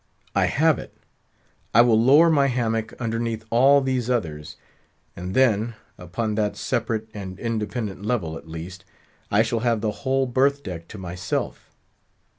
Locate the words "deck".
10.63-10.87